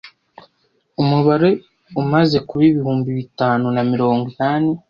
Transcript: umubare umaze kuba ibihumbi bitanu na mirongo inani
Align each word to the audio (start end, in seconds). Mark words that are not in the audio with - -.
umubare 1.01 1.49
umaze 2.01 2.37
kuba 2.47 2.63
ibihumbi 2.69 3.09
bitanu 3.19 3.65
na 3.75 3.81
mirongo 3.91 4.23
inani 4.31 4.71